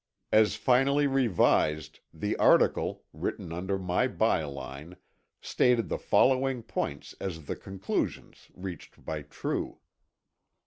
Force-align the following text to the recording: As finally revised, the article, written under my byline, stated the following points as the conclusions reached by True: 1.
As 0.31 0.55
finally 0.55 1.05
revised, 1.05 1.99
the 2.11 2.35
article, 2.37 3.03
written 3.13 3.53
under 3.53 3.77
my 3.77 4.07
byline, 4.07 4.95
stated 5.41 5.89
the 5.89 5.99
following 5.99 6.63
points 6.63 7.13
as 7.21 7.45
the 7.45 7.55
conclusions 7.55 8.47
reached 8.55 9.05
by 9.05 9.21
True: 9.21 9.67
1. 9.73 9.77